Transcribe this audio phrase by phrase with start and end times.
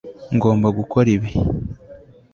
[0.35, 1.31] ngomba gukora ibi